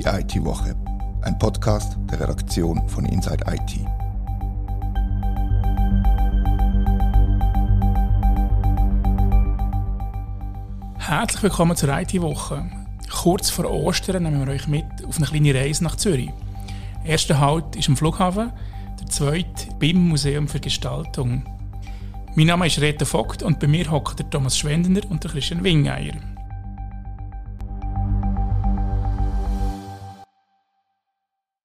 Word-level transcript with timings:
Die 0.00 0.06
IT-Woche, 0.06 0.74
ein 1.20 1.38
Podcast 1.38 1.98
der 2.10 2.20
Redaktion 2.20 2.88
von 2.88 3.04
Inside 3.04 3.44
IT. 3.46 3.80
Herzlich 10.96 11.42
willkommen 11.42 11.76
zur 11.76 11.90
IT-Woche. 11.90 12.64
Kurz 13.10 13.50
vor 13.50 13.70
Ostern 13.70 14.22
nehmen 14.22 14.46
wir 14.46 14.54
euch 14.54 14.66
mit 14.68 14.86
auf 15.06 15.18
eine 15.18 15.26
kleine 15.26 15.54
Reise 15.54 15.84
nach 15.84 15.96
Zürich. 15.96 16.30
Der 17.04 17.10
erste 17.10 17.38
Halt 17.38 17.76
ist 17.76 17.90
am 17.90 17.96
Flughafen, 17.98 18.52
der 18.98 19.06
zweite 19.08 19.68
beim 19.78 20.08
Museum 20.08 20.48
für 20.48 20.60
Gestaltung. 20.60 21.44
Mein 22.36 22.46
Name 22.46 22.68
ist 22.68 22.80
Rita 22.80 23.04
Vogt 23.04 23.42
und 23.42 23.60
bei 23.60 23.66
mir 23.66 23.90
hockt 23.90 24.18
der 24.18 24.30
Thomas 24.30 24.56
Schwendender 24.56 25.02
und 25.10 25.22
der 25.22 25.30
Christian 25.30 25.62
Wingeier. 25.62 26.14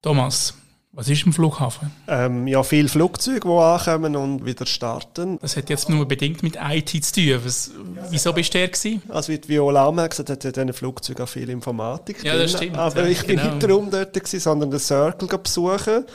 Thomas, 0.06 0.54
was 0.92 1.10
ist 1.10 1.26
im 1.26 1.34
Flughafen? 1.34 1.92
Ähm, 2.08 2.46
ja, 2.46 2.62
viele 2.62 2.90
Flugzeuge, 2.90 3.40
die 3.40 3.48
ankommen 3.48 4.16
und 4.16 4.46
wieder 4.46 4.68
starten. 4.68 5.40
Das 5.42 5.58
hat 5.58 5.72
jetzt 5.72 5.90
nur 5.90 6.08
bedingt 6.08 6.44
mit 6.44 6.60
IT 6.62 7.04
zu 7.04 7.12
tun. 7.12 7.42
Was, 7.44 7.72
wieso 8.12 8.32
bist 8.32 8.54
du 8.54 8.60
der 8.60 8.68
gewesen? 8.68 9.02
Also 9.10 9.34
wie 9.34 9.42
Viola 9.48 9.84
auch 9.86 10.10
gesagt 10.10 10.30
hat, 10.30 10.46
hat 10.46 10.58
in 10.58 10.72
Flugzeugen 10.74 11.24
auch 11.24 11.28
viel 11.28 11.50
Informatik 11.50 12.24
Ja, 12.24 12.38
das 12.38 12.52
stimmt. 12.52 12.78
Aber 12.78 13.02
ja, 13.02 13.08
ich 13.08 13.26
bin 13.26 13.38
genau. 13.38 13.50
nicht 13.50 13.64
darum 13.64 13.90
dort, 13.90 14.14
gewesen, 14.14 14.40
sondern 14.40 14.70
den 14.70 14.80
Circle 14.80 15.40
besuchen. 15.40 16.06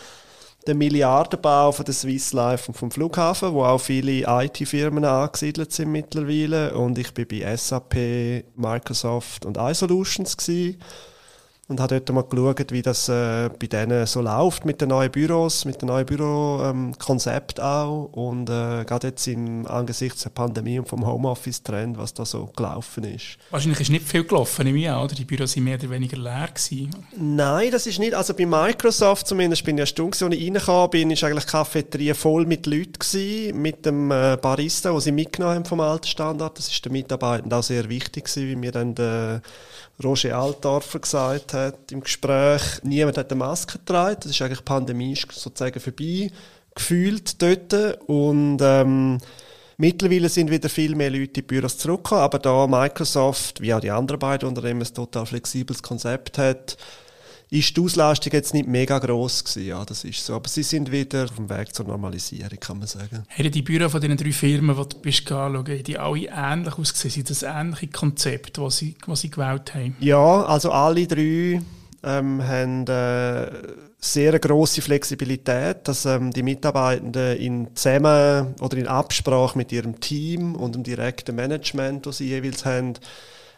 Den 0.69 0.79
Milliardenbau 0.79 1.73
von 1.73 1.85
der 1.85 1.95
Swiss 1.95 2.33
Life 2.33 2.69
und 2.69 2.77
vom 2.77 2.93
Flughafen, 2.93 3.53
wo 3.53 3.65
auch 3.65 3.81
viele 3.81 4.23
IT-Firmen 4.25 5.05
angesiedelt 5.05 5.73
sind 5.73 5.91
mittlerweile. 5.91 6.75
Und 6.77 6.97
ich 6.97 7.13
bin 7.13 7.27
bei 7.27 7.57
SAP, 7.57 8.45
Microsoft 8.55 9.45
und 9.47 9.57
iSolutions 9.57 10.37
gewesen 10.37 10.79
und 11.71 11.79
habe 11.79 12.01
dort 12.01 12.13
mal 12.13 12.23
geschaut, 12.23 12.73
wie 12.73 12.83
das 12.83 13.09
äh, 13.09 13.49
bei 13.49 13.69
denen 13.69 14.05
so 14.05 14.21
läuft 14.21 14.65
mit 14.65 14.81
den 14.81 14.89
neuen 14.89 15.11
Büros, 15.11 15.65
mit 15.65 15.81
den 15.81 15.87
neuen 15.87 16.05
Bürokonzept 16.05 17.61
auch 17.61 18.11
und 18.13 18.51
äh, 18.51 18.85
gerade 18.85 19.09
jetzt 19.09 19.29
im 19.29 19.69
angesichts 19.69 20.25
der 20.25 20.31
Pandemie 20.31 20.81
und 20.81 20.89
vom 20.89 21.07
Homeoffice-Trend, 21.07 21.97
was 21.97 22.13
da 22.13 22.27
so 22.27 22.47
gelaufen 22.57 23.05
ist. 23.05 23.39
Wahrscheinlich 23.51 23.81
ist 23.81 23.91
nicht 23.91 24.07
viel 24.07 24.25
gelaufen, 24.25 24.67
ich 24.67 24.91
an, 24.91 25.05
oder? 25.05 25.15
Die 25.15 25.25
Büros 25.25 25.55
waren 25.55 25.65
mehr 25.65 25.79
oder 25.79 25.91
weniger 25.91 26.17
leer. 26.17 26.49
Gewesen. 26.49 26.91
Nein, 27.17 27.71
das 27.71 27.87
ist 27.87 28.01
nicht. 28.01 28.15
Also 28.15 28.35
bei 28.35 28.47
Microsoft 28.47 29.29
zumindest 29.29 29.65
bin 29.65 29.77
ich 29.77 29.83
eine 29.83 29.87
Stunde, 29.87 30.17
als 30.21 30.35
ich 30.35 30.45
reingekommen 30.45 30.91
bin, 30.91 31.11
ist 31.13 31.23
eigentlich 31.23 31.45
die 31.45 31.51
Cafeteria 31.53 32.15
voll 32.15 32.47
mit 32.47 32.67
Leuten 32.67 32.95
gewesen, 32.95 33.63
mit 33.63 33.87
dem 33.87 34.11
äh, 34.11 34.37
Barista, 34.43 34.91
den 34.91 35.01
sie 35.01 35.13
mitgenommen 35.13 35.55
haben 35.55 35.65
vom 35.65 35.79
alten 35.79 36.09
Standard. 36.09 36.59
Das 36.59 36.67
ist 36.67 36.85
den 36.85 36.93
Mitarbeitern 36.93 37.53
auch 37.53 37.63
sehr 37.63 37.89
wichtig 37.89 38.25
gewesen, 38.25 38.49
wie 38.49 38.57
mir 38.57 38.73
dann 38.73 38.97
der 38.97 39.43
Roger 40.03 40.37
Altdorfer 40.37 40.99
gesagt 40.99 41.53
hat 41.53 41.60
im 41.91 42.01
Gespräch, 42.01 42.63
niemand 42.83 43.19
hat 43.19 43.31
eine 43.31 43.39
Maske 43.39 43.79
getragen. 43.79 44.17
Das 44.23 44.33
ist 44.33 44.43
eigentlich 44.43 44.65
ist 45.13 45.31
sozusagen 45.33 45.81
vorbei 45.81 46.31
gefühlt 46.75 47.41
dort. 47.43 48.01
Und 48.07 48.59
ähm, 48.61 49.19
Mittlerweile 49.81 50.29
sind 50.29 50.51
wieder 50.51 50.69
viel 50.69 50.95
mehr 50.95 51.09
Leute 51.09 51.41
in 51.41 51.47
Büros 51.47 51.79
zurückgekommen, 51.79 52.21
aber 52.21 52.39
da 52.39 52.67
Microsoft, 52.67 53.63
wie 53.63 53.73
auch 53.73 53.81
die 53.81 53.91
anderen 53.91 54.19
beiden 54.19 54.47
Unternehmen, 54.47 54.83
ein 54.83 54.95
total 54.95 55.25
flexibles 55.25 55.83
Konzept 55.83 56.37
hat, 56.37 56.77
ist 57.51 57.77
die 57.77 57.81
Auslastung 57.81 58.33
jetzt 58.33 58.55
nicht 58.55 58.69
mega 58.69 58.99
gross 59.01 59.43
gewesen. 59.43 59.67
Ja, 59.67 59.85
das 59.85 60.05
ist 60.05 60.25
so. 60.25 60.35
Aber 60.35 60.49
sie 60.49 60.63
sind 60.63 60.93
wieder 60.93 61.25
auf 61.25 61.35
dem 61.35 61.51
Weg 61.51 61.75
zur 61.75 61.87
Normalisierung, 61.87 62.61
kann 62.61 62.79
man 62.79 62.87
sagen. 62.87 63.25
Haben 63.29 63.51
die 63.51 63.63
Büros 63.63 63.91
von 63.91 64.01
diesen 64.01 64.17
drei 64.17 64.33
Firmen, 64.33 64.77
die 64.77 64.89
du 64.89 65.01
bist 65.01 65.31
anschauen, 65.33 65.83
die 65.83 65.99
alle 65.99 66.29
ähnlich 66.33 66.79
ausgesehen? 66.79 67.11
Sind 67.11 67.31
das 67.31 67.43
ähnliche 67.43 67.89
Konzepte, 67.89 68.61
die 68.61 68.71
sie, 68.71 68.97
die 69.05 69.17
sie 69.17 69.31
gewählt 69.31 69.75
haben? 69.75 69.97
Ja, 69.99 70.45
also 70.45 70.71
alle 70.71 71.07
drei 71.09 71.61
ähm, 72.05 72.43
haben 72.47 72.87
äh, 72.87 73.51
sehr 73.99 74.39
grosse 74.39 74.81
Flexibilität, 74.81 75.89
dass 75.89 76.07
ähm, 76.07 76.31
die 76.31 76.45
Mitarbeitenden 76.45 77.37
in 77.37 77.77
zusammen 77.77 78.55
oder 78.61 78.77
in 78.77 78.87
Absprache 78.87 79.59
mit 79.59 79.73
ihrem 79.73 79.99
Team 80.01 80.55
und 80.55 80.77
dem 80.77 80.85
direkten 80.85 81.35
Management, 81.35 82.07
das 82.07 82.19
sie 82.19 82.29
jeweils 82.29 82.65
haben, 82.65 82.95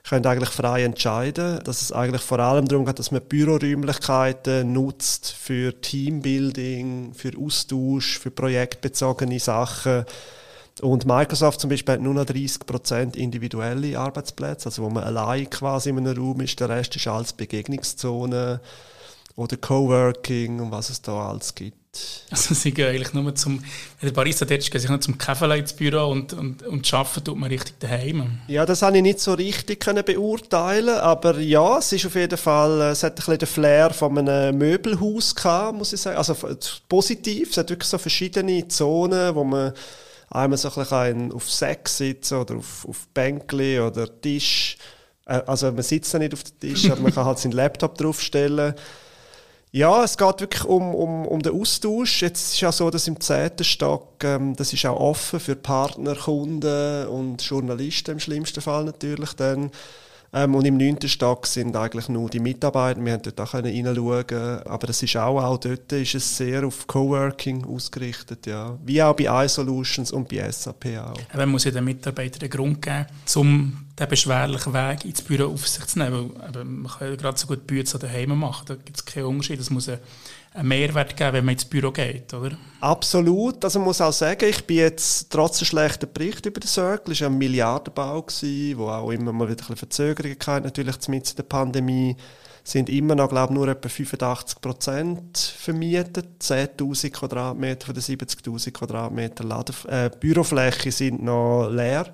können 0.04 0.26
eigentlich 0.26 0.50
frei 0.50 0.82
entscheiden, 0.82 1.60
dass 1.64 1.80
es 1.80 1.92
eigentlich 1.92 2.22
vor 2.22 2.40
allem 2.40 2.66
darum 2.66 2.84
geht, 2.84 2.98
dass 2.98 3.12
man 3.12 3.22
Büroräumlichkeiten 3.22 4.72
nutzt 4.72 5.32
für 5.32 5.80
Teambuilding, 5.80 7.14
für 7.14 7.32
Austausch, 7.38 8.18
für 8.18 8.30
projektbezogene 8.30 9.38
Sachen. 9.38 10.04
Und 10.80 11.06
Microsoft 11.06 11.60
zum 11.60 11.70
Beispiel 11.70 11.94
hat 11.94 12.00
nur 12.00 12.14
noch 12.14 12.24
30% 12.24 13.14
individuelle 13.16 13.98
Arbeitsplätze, 13.98 14.66
also 14.66 14.82
wo 14.82 14.90
man 14.90 15.04
allein 15.04 15.48
quasi 15.48 15.90
in 15.90 15.98
einem 15.98 16.16
Raum 16.16 16.40
ist, 16.40 16.58
der 16.58 16.70
Rest 16.70 16.96
ist 16.96 17.06
alles 17.06 17.32
Begegnungszone 17.32 18.60
oder 19.36 19.56
Coworking 19.56 20.60
und 20.60 20.70
was 20.70 20.90
es 20.90 21.02
da 21.02 21.28
alles 21.28 21.54
gibt. 21.54 21.76
Also 22.30 22.54
sie 22.54 22.72
gehen 22.72 22.88
eigentlich 22.88 23.12
nur 23.12 23.34
zum, 23.34 23.58
wenn 23.58 24.08
der 24.08 24.14
Barista 24.14 24.46
dort 24.46 24.60
ist, 24.60 24.70
gehen 24.70 24.80
sie 24.80 24.88
nur 24.88 25.00
zum 25.00 25.18
Kaffee 25.18 25.58
ins 25.58 25.74
Büro 25.74 26.06
und, 26.10 26.32
und, 26.32 26.62
und 26.62 26.94
arbeiten 26.94 27.22
tut 27.22 27.36
man 27.36 27.50
richtig 27.50 27.78
daheim. 27.80 28.38
Ja, 28.48 28.64
das 28.64 28.80
habe 28.80 28.96
ich 28.96 29.02
nicht 29.02 29.20
so 29.20 29.34
richtig 29.34 29.80
können 29.80 30.02
beurteilen, 30.02 30.98
aber 30.98 31.38
ja, 31.38 31.78
es 31.78 31.92
ist 31.92 32.06
auf 32.06 32.14
jeden 32.14 32.38
Fall, 32.38 32.80
es 32.92 33.02
hat 33.02 33.12
ein 33.12 33.16
bisschen 33.16 33.38
den 33.38 33.48
Flair 33.48 33.90
von 33.90 34.16
einem 34.16 34.56
Möbelhaus 34.56 35.34
gehabt, 35.34 35.76
muss 35.76 35.92
ich 35.92 36.00
sagen. 36.00 36.16
Also 36.16 36.34
positiv, 36.88 37.50
es 37.50 37.58
hat 37.58 37.68
wirklich 37.68 37.90
so 37.90 37.98
verschiedene 37.98 38.66
Zonen, 38.68 39.34
wo 39.34 39.44
man 39.44 39.74
einmal 40.30 40.56
so 40.56 40.68
ein 40.68 40.74
bisschen 40.74 41.32
auf 41.32 41.50
Säck 41.50 41.90
sitzen 41.90 42.38
oder 42.38 42.56
auf, 42.56 42.86
auf 42.88 43.06
Bänkli 43.12 43.78
oder 43.80 44.08
Tisch. 44.22 44.78
Äh, 45.26 45.42
Also 45.44 45.70
man 45.70 45.82
sitzt 45.82 46.10
ja 46.14 46.18
nicht 46.18 46.32
auf 46.32 46.42
dem 46.42 46.58
Tisch, 46.58 46.90
aber 46.90 47.02
man 47.02 47.12
kann 47.12 47.26
halt 47.26 47.38
seinen 47.38 47.52
Laptop 47.52 47.98
draufstellen. 47.98 48.74
Ja, 49.74 50.04
es 50.04 50.18
geht 50.18 50.40
wirklich 50.40 50.64
um, 50.66 50.94
um, 50.94 51.26
um 51.26 51.40
den 51.40 51.58
Austausch. 51.58 52.20
Jetzt 52.20 52.42
ist 52.42 52.52
es 52.52 52.60
ja 52.60 52.70
so, 52.70 52.90
dass 52.90 53.08
im 53.08 53.18
zehnten 53.20 53.64
Stock, 53.64 54.22
ähm, 54.22 54.54
das 54.54 54.74
ist 54.74 54.84
auch 54.84 55.00
offen 55.00 55.40
für 55.40 55.56
Partner, 55.56 56.14
Kunden 56.14 57.06
und 57.06 57.40
Journalisten 57.42 58.10
im 58.10 58.20
schlimmsten 58.20 58.60
Fall 58.60 58.84
natürlich 58.84 59.32
dann. 59.32 59.70
Ähm, 60.34 60.54
und 60.54 60.64
im 60.64 60.78
neunten 60.78 61.08
Stock 61.08 61.46
sind 61.46 61.76
eigentlich 61.76 62.08
nur 62.08 62.30
die 62.30 62.40
Mitarbeiter. 62.40 63.04
Wir 63.04 63.12
haben 63.12 63.22
dort 63.22 63.40
auch 63.40 63.52
reinschauen 63.52 64.24
aber 64.64 64.86
das 64.86 65.02
ist 65.02 65.16
auch, 65.16 65.42
auch 65.42 65.58
dort 65.58 65.92
ist 65.92 66.14
es 66.14 66.36
sehr 66.38 66.66
auf 66.66 66.86
Coworking 66.86 67.66
ausgerichtet, 67.66 68.46
ja. 68.46 68.78
Wie 68.82 69.02
auch 69.02 69.14
bei 69.14 69.44
iSolutions 69.44 70.10
und 70.10 70.28
bei 70.28 70.50
SAP 70.50 70.86
auch. 70.98 71.18
Man 71.34 71.50
muss 71.50 71.64
ja 71.64 71.70
den 71.70 71.84
Mitarbeitern 71.84 72.40
einen 72.42 72.50
Grund 72.50 72.80
geben, 72.80 73.06
um 73.34 73.86
den 73.98 74.08
beschwerlichen 74.08 74.72
Weg 74.72 75.04
ins 75.04 75.20
Büro 75.20 75.52
auf 75.52 75.68
sich 75.68 75.84
zu 75.84 75.98
nehmen. 75.98 76.30
Weil, 76.34 76.64
man 76.64 76.90
kann 76.90 77.10
ja 77.10 77.16
gerade 77.16 77.38
so 77.38 77.46
gut 77.46 77.66
Bücher 77.66 77.98
daheim 77.98 78.38
machen, 78.38 78.64
da 78.66 78.74
gibt 78.74 78.96
es 78.96 79.04
keinen 79.04 79.26
Unterschied. 79.26 79.60
Es 79.60 79.68
muss 79.68 79.90
einen 79.90 79.98
einen 80.54 80.68
Mehrwert 80.68 81.16
geben, 81.16 81.32
wenn 81.32 81.44
man 81.44 81.54
ins 81.54 81.64
Büro 81.64 81.90
geht, 81.90 82.32
oder? 82.34 82.56
Absolut. 82.80 83.64
Also 83.64 83.78
man 83.78 83.88
muss 83.88 84.00
auch 84.00 84.12
sagen, 84.12 84.44
ich 84.48 84.66
bin 84.66 84.78
jetzt 84.78 85.30
trotz 85.30 85.58
einem 85.58 85.66
schlechten 85.66 86.12
Bericht 86.12 86.44
über 86.44 86.60
den 86.60 86.68
Circle, 86.68 87.12
es 87.12 87.20
war 87.20 87.28
ein 87.28 87.38
Milliardenbau, 87.38 88.22
gewesen, 88.22 88.78
wo 88.78 88.88
auch 88.88 89.10
immer 89.10 89.32
mal 89.32 89.48
wieder 89.48 89.64
ein 89.68 89.76
Verzögerungen 89.76 90.36
hatte, 90.46 90.66
natürlich 90.66 91.08
mit 91.08 91.38
der 91.38 91.42
Pandemie 91.44 92.16
sind 92.64 92.88
immer 92.88 93.14
noch, 93.14 93.28
glaube 93.28 93.52
ich, 93.52 93.58
nur 93.58 93.68
etwa 93.68 93.88
85 93.88 94.60
Prozent 94.60 95.36
vermietet. 95.58 96.26
10.000 96.40 97.10
Quadratmeter 97.10 97.86
von 97.86 97.94
den 97.94 98.02
70.000 98.02 98.70
Quadratmeter 98.70 99.44
Laden, 99.44 99.74
äh, 99.88 100.10
Bürofläche 100.20 100.92
sind 100.92 101.22
noch 101.22 101.68
leer. 101.70 102.12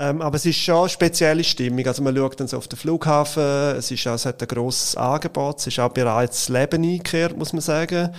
Ähm, 0.00 0.22
aber 0.22 0.36
es 0.36 0.46
ist 0.46 0.56
schon 0.56 0.78
eine 0.78 0.88
spezielle 0.88 1.44
Stimmung. 1.44 1.86
Also 1.86 2.02
man 2.02 2.16
schaut 2.16 2.40
dann 2.40 2.48
so 2.48 2.56
auf 2.56 2.68
den 2.68 2.78
Flughafen, 2.78 3.42
es, 3.76 3.90
ist 3.90 4.06
es 4.06 4.24
hat 4.24 4.40
ein 4.40 4.48
grosses 4.48 4.96
Angebot, 4.96 5.58
es 5.58 5.66
ist 5.66 5.78
auch 5.78 5.90
bereits 5.90 6.48
Leben 6.48 6.82
eingekehrt, 6.82 7.36
muss 7.36 7.52
man 7.52 7.60
sagen. 7.60 8.10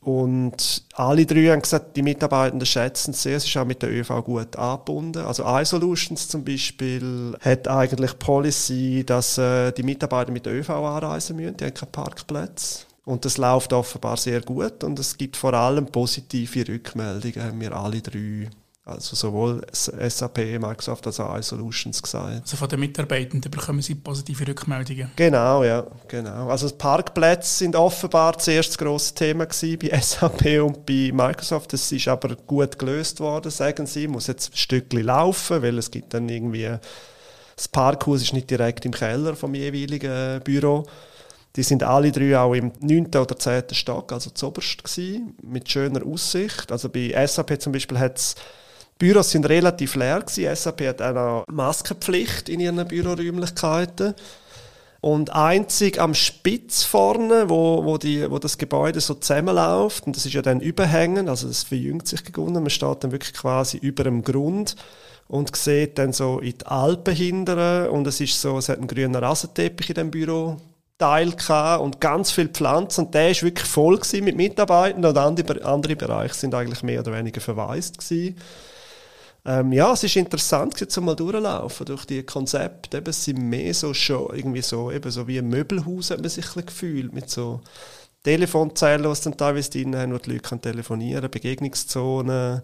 Und 0.00 0.82
alle 0.94 1.24
drei 1.24 1.50
haben 1.50 1.62
gesagt, 1.62 1.96
die 1.96 2.02
Mitarbeitenden 2.02 2.66
schätzen 2.66 3.12
es 3.12 3.22
sehr. 3.22 3.36
Es 3.36 3.44
ist 3.44 3.56
auch 3.56 3.64
mit 3.64 3.80
der 3.80 3.92
ÖV 3.92 4.24
gut 4.24 4.56
angebunden. 4.56 5.24
Also 5.24 5.44
iSolutions 5.46 6.26
zum 6.26 6.44
Beispiel 6.44 7.36
hat 7.40 7.68
eigentlich 7.68 8.18
Policy, 8.18 9.04
dass 9.06 9.38
äh, 9.38 9.70
die 9.70 9.84
Mitarbeiter 9.84 10.32
mit 10.32 10.46
der 10.46 10.54
ÖV 10.54 10.70
anreisen 10.70 11.36
müssen. 11.36 11.56
Die 11.58 11.64
haben 11.64 11.74
keinen 11.74 11.92
Parkplatz. 11.92 12.86
Und 13.04 13.24
das 13.24 13.38
läuft 13.38 13.72
offenbar 13.72 14.16
sehr 14.16 14.40
gut. 14.40 14.82
Und 14.82 14.98
es 14.98 15.16
gibt 15.16 15.36
vor 15.36 15.54
allem 15.54 15.86
positive 15.86 16.66
Rückmeldungen, 16.66 17.42
haben 17.42 17.60
wir 17.60 17.76
alle 17.76 18.00
drei 18.00 18.48
also 18.88 19.14
sowohl 19.14 19.60
SAP, 19.72 20.38
Microsoft 20.58 21.06
als 21.06 21.20
auch 21.20 21.36
iSolutions 21.36 22.02
gesagt. 22.02 22.40
Also 22.42 22.56
von 22.56 22.68
den 22.68 22.80
Mitarbeitenden 22.80 23.50
bekommen 23.50 23.82
Sie 23.82 23.94
positive 23.94 24.48
Rückmeldungen? 24.48 25.10
Genau, 25.16 25.62
ja. 25.62 25.86
Genau. 26.08 26.48
Also 26.48 26.68
Parkplätze 26.74 27.58
sind 27.58 27.76
offenbar 27.76 28.38
zuerst 28.38 28.70
das 28.70 28.78
grosse 28.78 29.14
Thema 29.14 29.46
gewesen 29.46 29.78
bei 29.78 29.98
SAP 30.00 30.62
und 30.62 30.86
bei 30.86 31.10
Microsoft. 31.12 31.72
Das 31.72 31.92
ist 31.92 32.08
aber 32.08 32.34
gut 32.34 32.78
gelöst 32.78 33.20
worden, 33.20 33.50
sagen 33.50 33.86
sie. 33.86 34.08
Muss 34.08 34.26
jetzt 34.26 34.52
ein 34.52 34.56
Stückchen 34.56 35.02
laufen, 35.02 35.62
weil 35.62 35.78
es 35.78 35.90
gibt 35.90 36.14
dann 36.14 36.28
irgendwie... 36.28 36.76
Das 37.56 37.66
Parkhaus 37.66 38.22
ist 38.22 38.32
nicht 38.32 38.48
direkt 38.50 38.84
im 38.84 38.92
Keller 38.92 39.34
vom 39.34 39.52
jeweiligen 39.52 40.40
Büro. 40.42 40.86
Die 41.56 41.64
sind 41.64 41.82
alle 41.82 42.12
drei 42.12 42.38
auch 42.38 42.54
im 42.54 42.70
9. 42.80 43.06
oder 43.16 43.36
10. 43.36 43.64
Stock, 43.72 44.12
also 44.12 44.30
zuoberst 44.30 44.84
gewesen, 44.84 45.34
mit 45.42 45.68
schöner 45.68 46.06
Aussicht. 46.06 46.70
Also 46.70 46.88
bei 46.88 47.12
SAP 47.26 47.60
zum 47.60 47.72
Beispiel 47.72 47.98
hat 47.98 48.18
es 48.18 48.36
Büros 48.98 49.30
sind 49.30 49.48
relativ 49.48 49.94
leer 49.94 50.20
gewesen. 50.20 50.54
SAP 50.54 50.80
hat 50.88 51.02
auch 51.02 51.14
noch 51.14 51.44
Maskenpflicht 51.48 52.48
in 52.48 52.60
ihren 52.60 52.86
Büroräumlichkeiten. 52.86 54.14
Und 55.00 55.32
einzig 55.32 56.00
am 56.00 56.12
Spitz 56.12 56.82
vorne, 56.82 57.48
wo, 57.48 57.84
wo, 57.84 57.98
die, 57.98 58.28
wo 58.28 58.40
das 58.40 58.58
Gebäude 58.58 59.00
so 59.00 59.14
zusammenläuft, 59.14 60.06
und 60.06 60.16
das 60.16 60.26
ist 60.26 60.32
ja 60.32 60.42
dann 60.42 60.60
überhängend, 60.60 61.28
also 61.28 61.46
das 61.46 61.62
verjüngt 61.62 62.08
sich 62.08 62.24
gegunden, 62.24 62.54
man 62.54 62.70
steht 62.70 63.04
dann 63.04 63.12
wirklich 63.12 63.32
quasi 63.32 63.76
über 63.76 64.02
dem 64.02 64.24
Grund 64.24 64.74
und 65.28 65.54
sieht 65.54 65.98
dann 65.98 66.12
so 66.12 66.40
in 66.40 66.58
die 66.58 66.66
Alpen 66.66 67.14
hinterher 67.14 67.92
und 67.92 68.08
es 68.08 68.20
ist 68.20 68.40
so, 68.40 68.58
es 68.58 68.68
hat 68.68 68.78
einen 68.78 68.88
grünen 68.88 69.14
Rasenteppich 69.14 69.90
in 69.90 69.94
dem 69.94 70.10
Büro 70.10 70.56
Teil 70.98 71.32
und 71.78 72.00
ganz 72.00 72.32
viele 72.32 72.48
Pflanzen 72.48 73.04
und 73.04 73.14
der 73.14 73.30
ist 73.30 73.44
wirklich 73.44 73.68
voll 73.68 74.00
mit 74.20 74.36
Mitarbeitern 74.36 75.04
und 75.04 75.16
andere, 75.16 75.64
andere 75.64 75.94
Bereiche 75.94 76.34
sind 76.34 76.56
eigentlich 76.56 76.82
mehr 76.82 76.98
oder 76.98 77.12
weniger 77.12 77.40
verwaist 77.40 77.98
gewesen. 77.98 78.34
Ähm, 79.48 79.72
ja, 79.72 79.90
es 79.94 80.04
ist 80.04 80.14
interessant 80.16 80.74
gewesen, 80.74 81.04
mal 81.06 81.16
durchlaufen 81.16 81.86
durch 81.86 82.04
die 82.04 82.22
Konzepte. 82.22 82.98
Eben, 82.98 83.08
es 83.08 83.24
sind 83.24 83.38
mehr 83.38 83.72
so 83.72 83.94
schon 83.94 84.36
irgendwie 84.36 84.60
so, 84.60 84.92
eben 84.92 85.10
so 85.10 85.26
wie 85.26 85.38
ein 85.38 85.48
Möbelhaus 85.48 86.10
hat 86.10 86.20
man 86.20 86.28
sich 86.28 86.54
ein 86.54 86.66
gefühlt 86.66 87.14
mit 87.14 87.30
so 87.30 87.62
Telefonzellen, 88.24 89.04
die 89.04 89.08
es 89.08 89.22
dann 89.22 89.38
teilweise 89.38 89.70
drin 89.70 89.96
haben, 89.96 90.12
wo 90.12 90.18
die 90.18 90.32
Leute 90.32 90.60
telefonieren 90.60 91.22
können, 91.22 91.30
Begegnungszonen. 91.30 92.60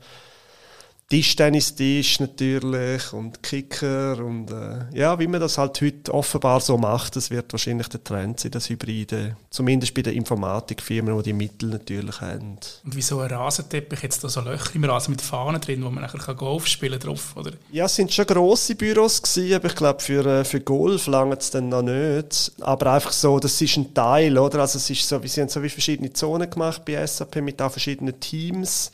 Tischtennistisch 1.08 2.18
natürlich 2.18 3.12
und 3.12 3.42
Kicker 3.42 4.18
und 4.24 4.50
äh, 4.50 4.98
ja, 4.98 5.18
wie 5.18 5.26
man 5.26 5.38
das 5.38 5.58
halt 5.58 5.80
heute 5.82 6.14
offenbar 6.14 6.60
so 6.60 6.78
macht, 6.78 7.16
das 7.16 7.30
wird 7.30 7.52
wahrscheinlich 7.52 7.88
der 7.88 8.02
Trend 8.02 8.40
sein, 8.40 8.52
das 8.52 8.70
Hybride, 8.70 9.36
zumindest 9.50 9.92
bei 9.92 10.00
den 10.00 10.14
Informatikfirmen, 10.14 11.16
die 11.18 11.22
die 11.24 11.32
Mittel 11.34 11.68
natürlich 11.68 12.22
haben. 12.22 12.58
Und 12.84 12.96
wieso 12.96 13.20
ein 13.20 13.30
Rasenteppich 13.30 14.02
jetzt 14.02 14.24
da 14.24 14.30
so 14.30 14.40
Löcher 14.40 14.74
im 14.74 14.84
Rasen 14.84 15.10
mit 15.10 15.20
Fahnen 15.20 15.60
drin, 15.60 15.84
wo 15.84 15.90
man 15.90 16.02
nachher 16.02 16.34
Golf 16.34 16.66
spielen 16.66 16.98
drauf, 16.98 17.36
oder? 17.36 17.52
Ja, 17.70 17.84
es 17.84 17.96
sind 17.96 18.12
schon 18.12 18.24
grosse 18.24 18.74
Büros 18.74 19.20
gewesen, 19.20 19.54
aber 19.54 19.66
ich 19.68 19.74
glaube 19.74 20.00
für, 20.00 20.24
äh, 20.24 20.44
für 20.44 20.60
Golf 20.60 21.06
lange 21.06 21.36
es 21.36 21.50
dann 21.50 21.68
noch 21.68 21.82
nicht, 21.82 22.52
aber 22.60 22.92
einfach 22.92 23.12
so, 23.12 23.38
das 23.38 23.60
ist 23.60 23.76
ein 23.76 23.92
Teil, 23.92 24.38
oder? 24.38 24.60
Also 24.60 24.78
es 24.78 24.88
ist 24.88 25.06
so, 25.06 25.22
wir 25.22 25.30
haben 25.30 25.48
so 25.50 25.62
wie 25.62 25.68
verschiedene 25.68 26.14
Zonen 26.14 26.48
gemacht 26.48 26.82
bei 26.86 27.06
SAP 27.06 27.36
mit 27.42 27.60
auch 27.60 27.70
verschiedenen 27.70 28.18
Teams 28.18 28.90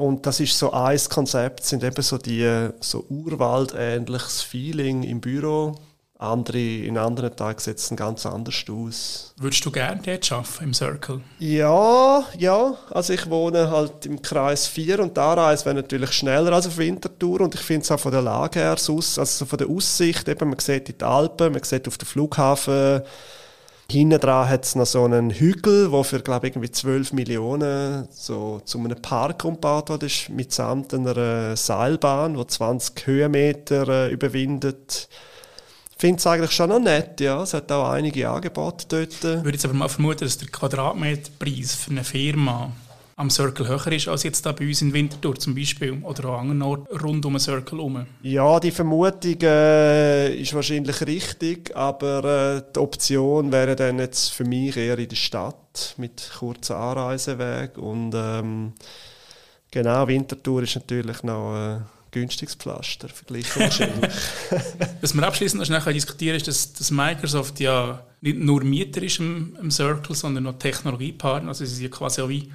und 0.00 0.26
das 0.26 0.40
ist 0.40 0.58
so 0.58 0.72
ein 0.72 0.98
Konzept, 1.08 1.64
sind 1.64 1.84
eben 1.84 2.02
so 2.02 2.16
die 2.16 2.68
so 2.80 3.04
urwaldähnliches 3.08 4.42
Feeling 4.42 5.02
im 5.02 5.20
Büro. 5.20 5.74
Andere, 6.18 6.58
in 6.58 6.98
anderen 6.98 7.34
Tagen 7.34 7.58
sieht 7.58 7.78
es 7.78 7.88
ganz 7.96 8.26
anders 8.26 8.64
aus. 8.70 9.34
Würdest 9.38 9.64
du 9.64 9.70
gerne 9.70 10.02
dort 10.04 10.32
arbeiten, 10.32 10.64
im 10.64 10.74
Circle? 10.74 11.20
Ja, 11.38 12.24
ja. 12.36 12.74
Also 12.90 13.14
ich 13.14 13.30
wohne 13.30 13.70
halt 13.70 14.04
im 14.04 14.20
Kreis 14.20 14.66
4 14.66 15.00
und 15.00 15.16
da 15.16 15.32
Reise 15.32 15.64
wäre 15.64 15.76
natürlich 15.76 16.12
schneller 16.12 16.52
als 16.52 16.66
auf 16.66 16.76
Winterthur 16.76 17.40
und 17.40 17.54
ich 17.54 17.62
finde 17.62 17.82
es 17.82 17.90
auch 17.90 18.00
von 18.00 18.12
der 18.12 18.20
Lage 18.20 18.58
her, 18.58 18.70
also 18.72 19.00
von 19.00 19.58
der 19.58 19.68
Aussicht, 19.68 20.28
eben, 20.28 20.50
man 20.50 20.58
sieht 20.58 20.90
in 20.90 20.98
die 20.98 21.04
Alpen, 21.04 21.52
man 21.52 21.62
sieht 21.62 21.88
auf 21.88 21.96
den 21.96 22.06
Flughafen, 22.06 23.00
Hinten 23.90 24.20
dran 24.20 24.48
hat 24.48 24.64
es 24.64 24.76
noch 24.76 24.86
so 24.86 25.04
einen 25.04 25.30
Hügel, 25.30 25.90
der 25.90 26.04
für, 26.04 26.20
glaube 26.20 26.46
ich, 26.46 26.54
irgendwie 26.54 26.70
12 26.70 27.12
Millionen 27.12 28.06
so 28.12 28.60
zu 28.64 28.78
einem 28.78 29.02
Park 29.02 29.44
umgebaut 29.44 29.90
wurde, 29.90 30.06
mitsamt 30.28 30.94
einer 30.94 31.56
Seilbahn, 31.56 32.34
die 32.34 32.46
20 32.46 33.06
Höhenmeter 33.06 33.88
äh, 33.88 34.12
überwindet. 34.12 35.08
Ich 35.90 35.96
finde 35.98 36.18
es 36.18 36.26
eigentlich 36.26 36.52
schon 36.52 36.68
noch 36.68 36.78
nett, 36.78 37.20
ja. 37.20 37.42
Es 37.42 37.52
hat 37.52 37.70
auch 37.72 37.90
einige 37.90 38.30
Angebote 38.30 38.86
dort. 38.88 39.12
Ich 39.12 39.22
würde 39.22 39.50
jetzt 39.50 39.64
aber 39.64 39.74
mal 39.74 39.88
vermuten, 39.88 40.24
dass 40.24 40.38
der 40.38 40.48
Quadratmeterpreis 40.48 41.74
für 41.74 41.90
eine 41.90 42.04
Firma 42.04 42.70
am 43.20 43.28
Circle 43.28 43.68
höher 43.68 43.92
ist 43.92 44.08
als 44.08 44.22
jetzt 44.22 44.46
da 44.46 44.52
bei 44.52 44.66
uns 44.66 44.80
in 44.80 44.94
Winterthur 44.94 45.38
zum 45.38 45.54
Beispiel 45.54 45.92
oder 46.02 46.30
an 46.30 46.50
anderen 46.50 46.62
Orten 46.62 46.96
rund 46.96 47.26
um 47.26 47.34
den 47.34 47.40
Circle 47.40 47.78
herum? 47.78 48.06
Ja, 48.22 48.58
die 48.58 48.70
Vermutung 48.70 49.36
äh, 49.42 50.34
ist 50.34 50.54
wahrscheinlich 50.54 51.06
richtig, 51.06 51.76
aber 51.76 52.24
äh, 52.24 52.72
die 52.74 52.80
Option 52.80 53.52
wäre 53.52 53.76
dann 53.76 53.98
jetzt 53.98 54.30
für 54.30 54.44
mich 54.44 54.76
eher 54.76 54.98
in 54.98 55.08
der 55.08 55.16
Stadt 55.16 55.94
mit 55.98 56.30
kurzen 56.38 56.76
Anreiseweg 56.76 57.76
und 57.76 58.12
ähm, 58.14 58.72
genau, 59.70 60.08
Winterthur 60.08 60.62
ist 60.62 60.76
natürlich 60.76 61.22
noch 61.22 61.54
äh, 61.54 61.80
günstiges 62.12 62.54
Pflaster 62.54 63.10
verglichen 63.10 63.60
wahrscheinlich. 63.60 64.12
Was 65.02 65.14
wir 65.14 65.26
abschließend 65.26 65.60
noch 65.60 65.66
schnell 65.66 65.92
diskutieren 65.92 66.36
ist, 66.36 66.48
dass, 66.48 66.72
dass 66.72 66.90
Microsoft 66.90 67.60
ja 67.60 68.02
nicht 68.22 68.38
nur 68.38 68.64
Mieter 68.64 69.02
ist 69.02 69.18
im, 69.18 69.58
im 69.60 69.70
Circle, 69.70 70.16
sondern 70.16 70.44
noch 70.44 70.58
Technologiepartner, 70.58 71.48
also 71.50 71.66
sie 71.66 71.74
sind 71.74 71.84
ja 71.84 71.90
quasi 71.90 72.22
auch 72.22 72.28
wie 72.30 72.50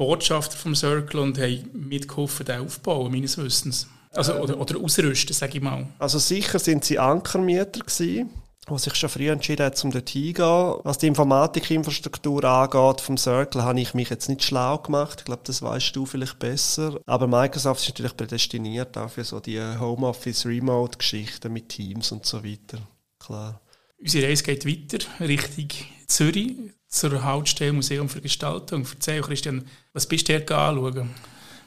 Botschafter 0.00 0.56
vom 0.56 0.74
Circle 0.74 1.20
und 1.20 1.38
haben 1.38 1.68
mitgeholfen, 1.74 2.46
den 2.46 2.60
aufzubauen, 2.62 3.12
meines 3.12 3.36
Wissens. 3.36 3.86
Also, 4.14 4.32
oder, 4.36 4.58
oder 4.58 4.80
ausrüsten, 4.80 5.34
sage 5.34 5.58
ich 5.58 5.62
mal. 5.62 5.88
Also 5.98 6.18
sicher 6.18 6.58
sind 6.58 6.86
sie 6.86 6.98
Ankermieter 6.98 7.80
gewesen, 7.80 8.30
die 8.66 8.78
sich 8.78 8.94
schon 8.94 9.10
früh 9.10 9.28
entschieden 9.28 9.66
haben, 9.66 9.76
um 9.84 9.90
dort 9.90 10.08
hingehen. 10.08 10.74
Was 10.84 10.96
die 10.96 11.06
Informatikinfrastruktur 11.06 12.42
angeht 12.44 13.02
vom 13.02 13.18
Circle, 13.18 13.62
habe 13.62 13.78
ich 13.78 13.92
mich 13.92 14.08
jetzt 14.08 14.30
nicht 14.30 14.42
schlau 14.42 14.78
gemacht. 14.78 15.18
Ich 15.18 15.26
glaube, 15.26 15.42
das 15.44 15.60
weißt 15.60 15.94
du 15.94 16.06
vielleicht 16.06 16.38
besser. 16.38 16.98
Aber 17.04 17.26
Microsoft 17.26 17.82
ist 17.82 17.90
natürlich 17.90 18.16
prädestiniert 18.16 18.96
auch 18.96 19.10
für 19.10 19.24
so 19.24 19.38
die 19.38 19.60
Homeoffice-Remote-Geschichten 19.60 21.52
mit 21.52 21.68
Teams 21.68 22.10
und 22.10 22.24
so 22.24 22.42
weiter. 22.42 22.78
Klar. 23.18 23.60
Unsere 24.00 24.28
Reise 24.28 24.44
geht 24.44 24.64
weiter 24.64 25.04
Richtung 25.20 25.68
Zürich 26.06 26.56
zur 26.90 27.24
Hautstelle 27.24 27.72
Museum 27.72 28.08
für 28.08 28.20
Gestaltung. 28.20 28.86
Erzähl, 28.92 29.22
Christian, 29.22 29.64
was 29.92 30.06
bist 30.06 30.28
du 30.28 30.32
hier 30.32 30.50
anschauen? 30.50 31.10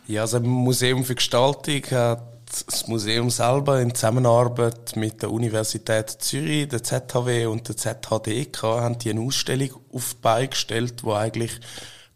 Ja, 0.05 0.21
also 0.21 0.37
im 0.37 0.49
Museum 0.49 1.05
für 1.05 1.15
Gestaltung 1.15 1.81
hat 1.91 2.21
das 2.45 2.87
Museum 2.87 3.29
selber 3.29 3.81
in 3.81 3.95
Zusammenarbeit 3.95 4.95
mit 4.97 5.21
der 5.21 5.31
Universität 5.31 6.09
Zürich, 6.09 6.67
der 6.67 6.83
ZHW 6.83 7.45
und 7.47 7.67
der 7.67 7.77
ZHDK 7.77 8.63
haben 8.63 8.99
die 8.99 9.09
eine 9.09 9.21
Ausstellung 9.21 9.69
auf 9.91 10.13
die 10.13 10.21
Beine 10.21 10.49
gestellt, 10.49 11.03
wo 11.03 11.13
eigentlich 11.13 11.59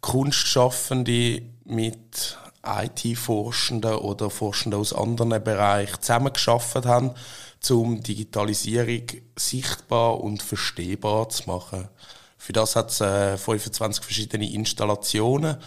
Kunstschaffende 0.02 1.42
mit 1.64 2.38
IT-Forschenden 2.64 3.96
oder 3.96 4.30
Forschenden 4.30 4.82
aus 4.82 4.94
anderen 4.94 5.42
Bereichen 5.42 6.02
zusammengeschafft 6.02 6.86
haben, 6.86 7.12
um 7.70 8.04
Digitalisierung 8.04 9.04
sichtbar 9.38 10.20
und 10.22 10.44
verstehbar 10.44 11.30
zu 11.30 11.48
machen. 11.48 11.88
Für 12.38 12.54
das 12.54 12.76
hat 12.76 12.92
es 12.92 13.02
äh, 13.02 13.38
25 13.38 14.04
verschiedene 14.04 14.52
Installationen, 14.52 15.58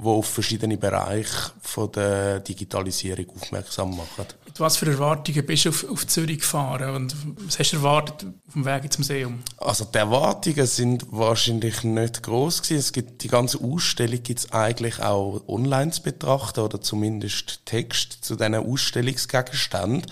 die 0.00 0.06
auf 0.06 0.26
verschiedene 0.26 0.76
Bereiche 0.76 1.50
von 1.60 1.90
der 1.90 2.38
Digitalisierung 2.40 3.26
aufmerksam 3.34 3.96
machen. 3.96 4.26
Mit 4.44 4.60
was 4.60 4.76
für 4.76 4.86
Erwartungen 4.86 5.44
bist 5.44 5.64
du 5.64 5.70
auf, 5.70 5.90
auf 5.90 6.06
Zürich 6.06 6.38
gefahren 6.38 6.94
und 6.94 7.16
was 7.46 7.58
hast 7.58 7.72
du 7.72 7.78
erwartet 7.78 8.28
auf 8.46 8.52
dem 8.52 8.64
Weg 8.64 8.84
ins 8.84 8.98
Museum? 8.98 9.42
Also 9.56 9.84
die 9.86 9.98
Erwartungen 9.98 10.66
sind 10.66 11.06
wahrscheinlich 11.10 11.82
nicht 11.82 12.22
groß 12.22 12.62
gewesen. 12.62 12.78
Es 12.78 12.92
gibt 12.92 13.22
die 13.24 13.28
ganze 13.28 13.58
Ausstellung 13.58 14.22
gibt 14.22 14.38
es 14.38 14.52
eigentlich 14.52 15.00
auch 15.00 15.42
online 15.48 15.90
zu 15.90 16.02
betrachten 16.02 16.60
oder 16.60 16.80
zumindest 16.80 17.66
Text 17.66 18.24
zu 18.24 18.36
diesen 18.36 18.54
Ausstellungsgegenständen 18.54 20.06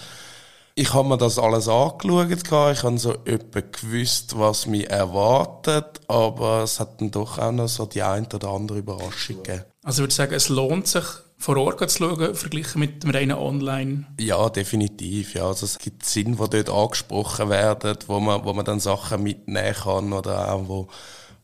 ich 0.79 0.93
habe 0.93 1.09
mir 1.09 1.17
das 1.17 1.39
alles 1.39 1.69
angeschaut, 1.69 2.31
ich 2.31 2.83
habe 2.83 2.99
so 2.99 3.15
etwa 3.25 3.61
gewusst, 3.61 4.39
was 4.39 4.67
mich 4.67 4.89
erwartet, 4.89 6.01
aber 6.07 6.65
es 6.65 6.79
hat 6.79 7.01
dann 7.01 7.11
doch 7.11 7.39
auch 7.39 7.51
noch 7.51 7.67
so 7.67 7.87
die 7.87 8.03
ein 8.03 8.27
oder 8.27 8.51
andere 8.51 8.79
Überraschung 8.79 9.43
gegeben. 9.43 9.65
Also 9.83 10.03
ich 10.03 10.05
würde 10.05 10.15
sagen, 10.15 10.35
es 10.35 10.51
lohnt 10.51 10.87
sich, 10.87 11.05
vor 11.39 11.57
Ort 11.57 11.91
zu 11.91 11.99
schauen, 11.99 12.35
verglichen 12.35 12.79
mit 12.79 13.03
dem 13.03 13.11
reinen 13.11 13.39
Online? 13.39 14.07
Ja, 14.21 14.51
definitiv. 14.51 15.35
Ja. 15.35 15.47
Also 15.47 15.65
es 15.65 15.79
gibt 15.79 16.05
Sinn, 16.05 16.37
die 16.37 16.51
dort 16.51 16.71
angesprochen 16.71 17.49
werden, 17.49 17.97
wo 18.07 18.21
man, 18.21 18.45
wo 18.45 18.53
man 18.53 18.65
dann 18.65 18.81
Sachen 18.81 19.23
mitnehmen 19.23 19.75
kann 19.75 20.13
oder 20.13 20.53
auch 20.53 20.69
wo 20.69 20.89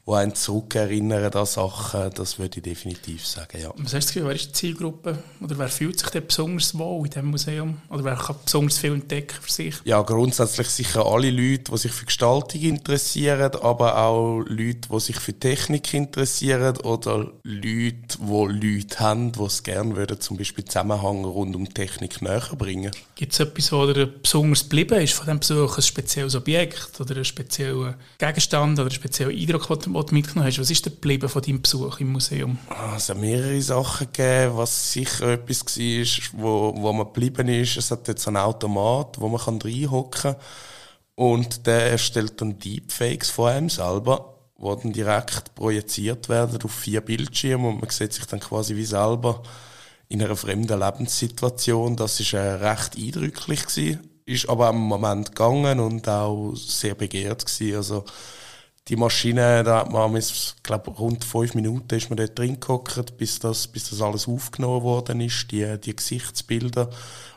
die 0.05 0.13
einen 0.13 0.35
zurückerinnern 0.35 1.33
an 1.33 1.47
Sachen, 1.47 2.11
das 2.15 2.39
würde 2.39 2.59
ich 2.59 2.63
definitiv 2.65 3.25
sagen, 3.25 3.61
ja. 3.61 3.73
Was 3.77 3.95
hast 3.95 4.09
du 4.09 4.15
Gefühl, 4.15 4.29
wer 4.29 4.35
ist 4.35 4.49
die 4.49 4.53
Zielgruppe? 4.53 5.19
Oder 5.41 5.59
wer 5.59 5.69
fühlt 5.69 5.99
sich 6.01 6.09
denn 6.11 6.27
besonders 6.27 6.77
wohl 6.77 7.07
in 7.07 7.11
diesem 7.11 7.31
Museum? 7.31 7.79
Oder 7.89 8.05
wer 8.05 8.17
kann 8.17 8.37
besonders 8.45 8.79
viel 8.79 8.95
entdecken 8.95 9.37
für 9.41 9.53
sich? 9.53 9.77
Ja, 9.85 10.03
grundsätzlich 10.03 10.69
sicher 10.69 11.07
alle 11.07 11.31
Leute, 11.31 11.71
die 11.71 11.79
sich 11.79 11.93
für 11.93 12.07
Gestaltung 12.07 12.61
interessieren, 12.61 13.53
aber 13.63 13.97
auch 13.97 14.41
Leute, 14.41 14.89
die 14.91 15.01
sich 15.01 15.21
für 15.21 15.39
Technik 15.39 15.95
interessieren 15.95 16.77
oder 16.79 17.31
Leute, 17.45 18.19
die 18.19 18.77
Leute 18.77 18.99
haben, 18.99 19.31
die 19.31 19.43
es 19.43 19.63
gerne 19.63 19.95
würden, 19.95 20.21
zum 20.21 20.37
Beispiel 20.37 20.65
Zusammenhang 20.65 21.25
rund 21.25 21.55
um 21.55 21.73
Technik 21.73 22.21
näher 22.23 22.43
bringen. 22.59 22.91
Gibt 23.15 23.35
es 23.35 23.41
etwas, 23.41 23.71
was 23.71 23.95
dir 23.95 24.07
besonders 24.07 24.63
geblieben 24.65 25.01
ist 25.01 25.15
von 25.15 25.27
diesem 25.27 25.39
Besuch? 25.39 25.77
Ein 25.77 25.83
spezielles 25.83 26.35
Objekt 26.35 27.01
oder 27.01 27.17
ein 27.17 27.25
spezieller 27.25 27.95
Gegenstand 28.19 28.81
oder 28.81 28.89
ein 28.89 28.95
spezieller 28.95 29.31
Eindruck, 29.31 29.71
was 29.95 30.07
du 30.07 30.15
mitgenommen 30.15 30.49
hast. 30.49 30.59
Was 30.59 30.71
ist 30.71 30.85
denn 30.85 30.95
geblieben 30.95 31.29
von 31.29 31.43
deinem 31.43 31.63
Besuch 31.63 32.01
im 32.01 32.13
Museum? 32.13 32.59
Ah, 32.69 32.95
es 32.97 33.09
hat 33.09 33.19
mehrere 33.19 33.61
Sachen 33.61 34.09
gegeben, 34.13 34.57
was 34.57 34.93
sicher 34.93 35.33
etwas 35.33 35.79
war, 35.79 36.41
wo, 36.41 36.75
wo 36.77 36.93
man 36.93 37.07
geblieben 37.07 37.49
ist. 37.49 37.77
Es 37.77 37.91
hat 37.91 38.09
jetzt 38.09 38.27
einen 38.27 38.37
Automat, 38.39 39.21
wo 39.21 39.29
man 39.29 39.41
reinhocken 39.41 40.33
kann 40.33 40.37
und 41.15 41.67
der 41.67 41.91
erstellt 41.91 42.41
dann 42.41 42.59
Deepfakes 42.59 43.31
von 43.31 43.51
einem 43.51 43.71
selber, 43.71 44.35
die 44.59 44.83
dann 44.83 44.93
direkt 44.93 45.55
projiziert 45.55 46.29
werden 46.29 46.63
auf 46.63 46.73
vier 46.73 47.01
Bildschirme 47.01 47.69
und 47.69 47.81
man 47.81 47.91
sieht 47.91 48.13
sich 48.13 48.25
dann 48.27 48.41
quasi 48.41 48.77
wie 48.77 48.85
selber 48.85 49.43
in 50.09 50.23
einer 50.23 50.37
fremden 50.37 50.79
Lebenssituation. 50.79 51.97
Das 51.97 52.21
ist 52.21 52.33
äh, 52.33 52.39
recht 52.39 52.97
eindrücklich 52.97 53.67
gewesen. 53.67 54.11
ist 54.25 54.49
aber 54.49 54.71
im 54.71 54.79
Moment 54.79 55.29
gegangen 55.29 55.81
und 55.81 56.09
auch 56.09 56.55
sehr 56.55 56.95
begehrt 56.95 57.47
gewesen. 57.47 57.77
Also 57.77 58.05
die 58.89 58.97
Maschine, 58.97 59.63
da 59.63 59.81
hat 59.81 59.93
man, 59.93 60.17
ich 60.17 60.55
glaube, 60.63 60.91
rund 60.91 61.25
fünf 61.25 61.55
Minuten 61.55 61.95
ist 61.95 62.11
man 62.11 62.17
dort 62.17 62.37
drin 62.37 62.59
gehockt, 62.59 63.17
bis 63.17 63.39
das, 63.39 63.69
bis 63.69 63.91
das 63.91 64.03
alles 64.03 64.27
aufgenommen 64.27 64.83
worden 64.83 65.21
ist, 65.21 65.51
die, 65.53 65.79
die 65.81 65.95
Gesichtsbilder. 65.95 66.91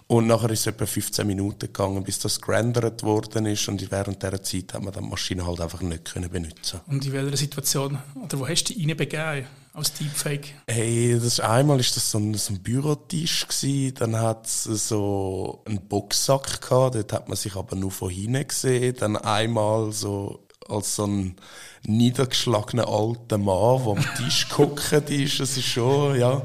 Und 0.07 0.27
nachher 0.27 0.51
ist 0.51 0.61
es 0.61 0.67
etwa 0.67 0.85
15 0.85 1.25
Minuten 1.25 1.59
gegangen, 1.59 2.03
bis 2.03 2.19
das 2.19 2.39
gerendert 2.39 3.01
worden 3.01 3.47
ist. 3.47 3.67
Und 3.67 3.89
während 3.89 4.21
dieser 4.21 4.41
Zeit 4.41 4.73
hat 4.73 4.83
man 4.83 4.93
die 4.93 5.01
Maschine 5.01 5.45
halt 5.45 5.61
einfach 5.61 5.81
nicht 5.81 6.13
können 6.13 6.29
benutzen 6.29 6.81
Und 6.87 7.05
in 7.05 7.13
welcher 7.13 7.37
Situation, 7.37 7.97
oder 8.23 8.39
wo 8.39 8.47
hast 8.47 8.65
du 8.65 8.73
dich 8.73 8.87
reinbegeben 8.87 9.47
als 9.73 9.93
Deepfake? 9.93 10.53
Hey, 10.67 11.19
das 11.19 11.39
einmal 11.39 11.79
ist 11.79 11.95
das 11.95 12.11
so 12.11 12.19
ein, 12.19 12.35
so 12.35 12.53
ein 12.53 12.61
Bürotisch 12.61 13.47
gewesen, 13.47 13.95
dann 13.95 14.15
hat 14.15 14.45
es 14.45 14.63
so 14.63 15.63
einen 15.65 15.87
Boxsack 15.87 16.61
gehabt, 16.61 16.95
dort 16.95 17.11
hat 17.11 17.27
man 17.27 17.35
sich 17.35 17.55
aber 17.55 17.75
nur 17.75 17.91
von 17.91 18.11
hinten 18.11 18.47
gesehen. 18.47 18.95
Dann 18.99 19.17
einmal 19.17 19.91
so 19.91 20.44
als 20.67 20.95
so 20.95 21.05
ein 21.05 21.35
niedergeschlagener 21.83 22.87
alter 22.87 23.37
Mann, 23.37 23.83
der 23.83 23.91
am 23.93 24.15
Tisch 24.17 24.49
geguckt 24.49 24.91
ist. 25.09 25.39
Das 25.39 25.57
ist 25.57 25.65
schon, 25.65 26.19
ja, 26.19 26.41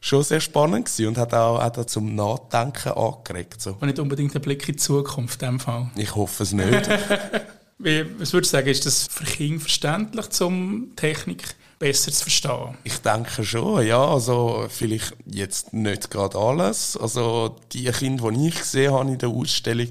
schon 0.00 0.22
sehr 0.22 0.40
spannend 0.40 0.86
gewesen 0.86 1.08
und 1.08 1.18
hat 1.18 1.32
auch, 1.34 1.60
hat 1.60 1.78
auch 1.78 1.86
zum 1.86 2.14
Nachdenken 2.14 2.92
angeregt. 2.92 3.60
So. 3.60 3.76
Und 3.80 3.86
nicht 3.86 3.98
unbedingt 3.98 4.34
ein 4.34 4.42
Blick 4.42 4.68
in 4.68 4.74
die 4.74 4.80
Zukunft 4.80 5.42
in 5.42 5.48
dem 5.48 5.60
Fall. 5.60 5.90
Ich 5.96 6.14
hoffe 6.14 6.42
es 6.42 6.52
nicht. 6.52 6.88
Wie, 7.78 8.04
was 8.20 8.32
würdest 8.32 8.52
du 8.52 8.58
sagen, 8.58 8.68
ist 8.68 8.86
das 8.86 9.08
für 9.08 9.24
Kinder 9.24 9.60
verständlich, 9.60 10.40
um 10.40 10.94
Technik 10.94 11.56
besser 11.82 12.12
zu 12.12 12.22
verstehen? 12.22 12.78
Ich 12.84 12.98
denke 12.98 13.44
schon, 13.44 13.84
ja. 13.84 14.04
Also 14.04 14.66
vielleicht 14.68 15.14
jetzt 15.26 15.72
nicht 15.72 16.10
gerade 16.10 16.38
alles. 16.38 16.96
Also 16.96 17.56
die 17.72 17.86
Kinder, 17.86 18.30
die 18.30 18.48
ich 18.48 18.58
gesehen 18.58 18.92
habe 18.92 19.10
in 19.10 19.18
der 19.18 19.30
Ausstellung, 19.30 19.88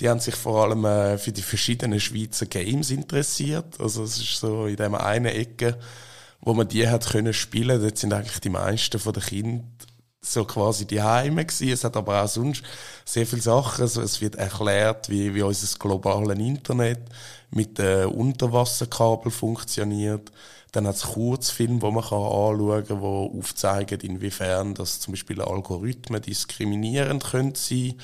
die 0.00 0.08
haben 0.08 0.18
sich 0.18 0.34
vor 0.34 0.64
allem 0.64 0.84
äh, 0.84 1.16
für 1.16 1.30
die 1.30 1.42
verschiedenen 1.42 2.00
Schweizer 2.00 2.46
Games 2.46 2.90
interessiert. 2.90 3.80
Also 3.80 4.02
es 4.02 4.18
ist 4.18 4.40
so 4.40 4.66
in 4.66 4.74
dem 4.74 4.96
einen 4.96 5.26
Ecke, 5.26 5.78
wo 6.40 6.54
man 6.54 6.66
die 6.66 6.88
hat 6.88 7.08
können 7.08 7.32
spielen. 7.32 7.80
Dort 7.80 7.98
sind 7.98 8.12
eigentlich 8.12 8.40
die 8.40 8.50
meisten 8.50 8.98
von 8.98 9.12
den 9.12 9.22
Kindern 9.22 9.72
so 10.20 10.44
quasi 10.44 10.86
die 10.86 11.00
Heime. 11.00 11.46
Es 11.46 11.84
hat 11.84 11.96
aber 11.96 12.22
auch 12.22 12.28
sonst 12.28 12.62
sehr 13.04 13.26
viele 13.26 13.42
Sachen. 13.42 13.82
Also 13.82 14.02
es 14.02 14.20
wird 14.20 14.34
erklärt, 14.34 15.08
wie, 15.08 15.34
wie 15.34 15.42
unser 15.42 15.78
globales 15.78 16.36
Internet 16.36 17.00
mit 17.50 17.78
den 17.78 18.06
Unterwasserkabel 18.06 19.30
funktioniert. 19.30 20.32
Dann 20.72 20.86
hat 20.86 20.96
es 20.96 21.02
Kurzfilme, 21.02 21.78
die 21.78 21.90
man 21.90 22.04
kann 22.04 22.18
anschauen 22.18 22.86
kann, 22.86 23.00
die 23.00 23.04
aufzeigen, 23.04 24.00
inwiefern 24.00 24.74
das 24.74 25.00
zum 25.00 25.12
Beispiel 25.12 25.40
Algorithmen 25.40 26.20
diskriminierend 26.20 27.24
können 27.24 27.54
sein 27.54 27.94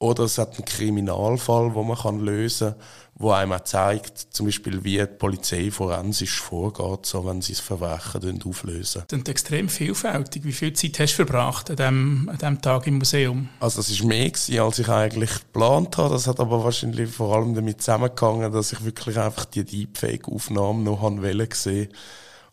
oder 0.00 0.24
es 0.24 0.38
hat 0.38 0.54
einen 0.54 0.64
Kriminalfall, 0.64 1.72
den 1.72 1.86
man 1.86 1.96
kann 1.98 2.20
lösen 2.20 2.70
kann, 2.70 2.80
wo 3.16 3.32
einem 3.32 3.52
auch 3.52 3.60
zeigt, 3.64 4.16
zum 4.30 4.46
Beispiel, 4.46 4.84
wie 4.84 4.98
die 4.98 5.06
Polizei 5.06 5.72
forensisch 5.72 6.40
vorgeht, 6.40 7.04
so, 7.04 7.26
wenn 7.26 7.42
sie 7.42 7.52
das 7.52 7.60
Verbrechen 7.60 8.40
auflösen. 8.44 9.02
Das 9.08 9.18
ist 9.18 9.28
extrem 9.28 9.68
vielfältig. 9.68 10.44
Wie 10.44 10.52
viel 10.52 10.72
Zeit 10.72 11.00
hast 11.00 11.14
du 11.14 11.24
verbracht 11.24 11.68
an 11.70 11.76
diesem, 11.76 12.28
an 12.28 12.38
diesem 12.38 12.62
Tag 12.62 12.86
im 12.86 12.98
Museum? 12.98 13.48
Also 13.58 13.80
es 13.80 14.00
war 14.00 14.06
mehr, 14.06 14.30
gewesen, 14.30 14.60
als 14.60 14.78
ich 14.78 14.88
eigentlich 14.88 15.30
geplant 15.30 15.96
habe. 15.96 16.10
Das 16.10 16.28
hat 16.28 16.38
aber 16.38 16.62
wahrscheinlich 16.62 17.10
vor 17.10 17.34
allem 17.34 17.54
damit 17.54 17.82
zusammengehangen, 17.82 18.52
dass 18.52 18.72
ich 18.72 18.84
wirklich 18.84 19.18
einfach 19.18 19.46
die 19.46 19.64
Deepfake-Aufnahmen 19.64 20.84
noch 20.84 21.02
wollte 21.02 21.56
sehen 21.56 21.88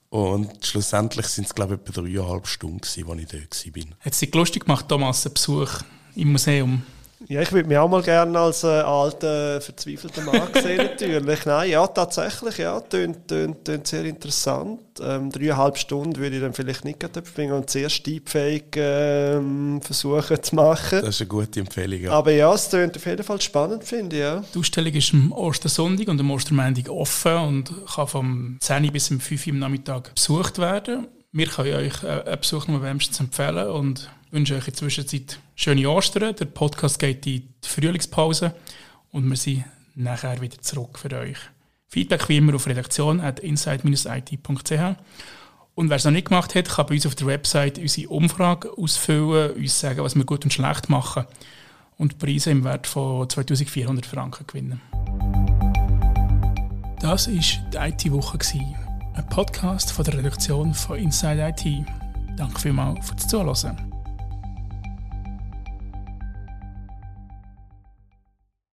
und 0.10 0.66
schlussendlich 0.66 1.28
sind 1.28 1.46
es, 1.46 1.54
glaube 1.54 1.76
ich, 1.76 1.82
etwa 1.82 2.02
dreieinhalb 2.02 2.48
Stunden, 2.48 2.82
als 2.82 2.98
ich 2.98 3.06
dort 3.06 3.26
war. 3.28 3.84
Hat 4.00 4.14
es 4.14 4.20
dich 4.20 4.34
lustig 4.34 4.66
gemacht, 4.66 4.88
Thomas, 4.88 5.26
ein 5.26 5.34
Besuch 5.34 5.82
im 6.16 6.32
Museum? 6.32 6.84
Ja, 7.28 7.42
ich 7.42 7.52
würde 7.52 7.68
mich 7.68 7.78
auch 7.78 7.90
mal 7.90 8.04
gerne 8.04 8.38
als 8.38 8.64
äh, 8.64 8.68
alter, 8.68 9.60
verzweifelter 9.60 10.22
Mann 10.22 10.50
sehen, 10.62 10.78
natürlich. 10.78 11.46
Nein, 11.46 11.72
ja, 11.72 11.88
tatsächlich, 11.88 12.58
ja, 12.60 12.80
tönt, 12.80 13.28
tönt, 13.28 13.66
tönt 13.66 13.88
sehr 13.88 14.06
interessant. 14.06 14.82
Ähm, 15.02 15.32
dreieinhalb 15.32 15.78
Stunden 15.78 16.16
würde 16.18 16.36
ich 16.36 16.42
dann 16.42 16.54
vielleicht 16.54 16.86
nicht 16.86 17.00
gerade 17.00 17.24
verbringen 17.24 17.54
und 17.54 17.70
sehr 17.70 17.90
steepfähig 17.90 18.66
ähm, 18.76 19.82
versuchen 19.82 20.42
zu 20.42 20.56
machen. 20.56 21.02
Das 21.02 21.16
ist 21.16 21.22
eine 21.22 21.28
gute 21.28 21.60
Empfehlung. 21.60 22.02
Ja. 22.02 22.12
Aber 22.12 22.32
ja, 22.32 22.54
es 22.54 22.70
tönt 22.70 22.96
auf 22.96 23.06
jeden 23.06 23.24
Fall 23.24 23.42
spannend, 23.42 23.84
finde 23.84 24.16
ich, 24.16 24.22
ja. 24.22 24.44
Die 24.54 24.60
Ausstellung 24.60 24.94
ist 24.94 25.14
am 25.14 25.32
Ostersonntag 25.32 26.08
und 26.08 26.20
am 26.20 26.32
Ostermontag 26.32 26.90
offen 26.90 27.38
und 27.38 27.74
kann 27.88 28.08
vom 28.08 28.58
10 28.60 28.92
bis 28.92 29.10
um 29.10 29.20
5 29.20 29.48
Uhr 29.48 29.54
am 29.54 29.60
Nachmittag 29.60 30.14
besucht 30.14 30.60
werden. 30.60 31.08
Wir 31.32 31.48
können 31.48 31.74
euch 31.74 32.04
äh, 32.04 32.22
einen 32.22 32.40
Besuch 32.40 32.68
nur 32.68 32.82
wärmstens 32.82 33.20
empfehlen 33.20 33.68
und 33.68 34.10
wünschen 34.36 34.58
euch 34.58 34.68
in 34.68 34.74
der 34.74 34.74
Zwischenzeit 34.74 35.40
schöne 35.56 35.90
Ostern. 35.90 36.36
Der 36.36 36.46
Podcast 36.46 37.00
geht 37.00 37.26
in 37.26 37.54
die 37.64 37.68
Frühlingspause 37.68 38.54
und 39.12 39.28
wir 39.30 39.38
sind 39.38 39.64
nachher 39.96 40.42
wieder 40.42 40.60
zurück 40.60 41.00
für 41.00 41.12
euch. 41.18 41.38
Feedback 41.88 42.28
wie 42.28 42.38
immer 42.38 42.54
auf 42.56 42.68
redaktion 42.68 43.22
at 43.22 43.40
inside-it.ch 43.40 44.72
und 45.74 45.90
wer 45.90 45.96
es 45.96 46.04
noch 46.04 46.12
nicht 46.12 46.28
gemacht 46.28 46.54
hat, 46.54 46.70
kann 46.70 46.86
bei 46.86 46.96
uns 46.96 47.06
auf 47.06 47.16
der 47.16 47.28
Website 47.28 47.80
unsere 47.80 48.10
Umfrage 48.10 48.78
ausfüllen, 48.78 49.52
uns 49.52 49.80
sagen, 49.80 50.04
was 50.04 50.16
wir 50.16 50.26
gut 50.26 50.44
und 50.44 50.52
schlecht 50.52 50.90
machen 50.90 51.26
und 51.98 52.20
Preise 52.20 52.52
im 52.52 52.66
Wert 52.66 52.88
von 52.88 53.30
2400 53.30 54.06
Franken 54.06 54.46
gewinnen. 54.48 54.82
Das 57.00 57.30
war 57.30 57.90
die 57.90 58.08
IT-Woche, 58.08 58.38
ein 59.14 59.30
Podcast 59.30 59.94
von 59.94 60.04
der 60.04 60.18
Redaktion 60.18 60.74
von 60.74 60.98
Inside 60.98 61.54
IT. 61.58 61.86
Danke 62.36 62.60
vielmals 62.60 63.08
fürs 63.08 63.28
Zuhören. 63.30 63.95